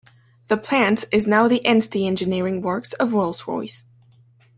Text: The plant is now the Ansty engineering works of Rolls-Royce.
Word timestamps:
The 0.47 0.57
plant 0.57 1.05
is 1.11 1.27
now 1.27 1.47
the 1.47 1.61
Ansty 1.63 2.07
engineering 2.07 2.63
works 2.63 2.93
of 2.93 3.13
Rolls-Royce. 3.13 3.85